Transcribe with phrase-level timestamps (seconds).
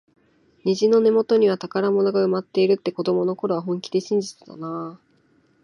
[0.63, 5.05] 虹の根元には宝物が埋まっているって、子どもの頃は本気で信じてたなあ。